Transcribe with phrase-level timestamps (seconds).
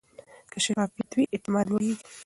[0.51, 2.05] که شفافیت وي، اعتماد لوړېږي.